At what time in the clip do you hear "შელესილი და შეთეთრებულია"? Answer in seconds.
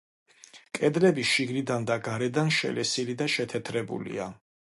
2.59-4.29